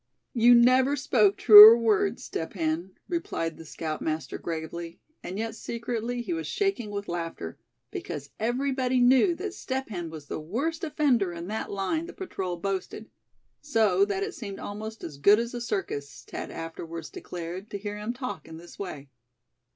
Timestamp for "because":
7.91-8.31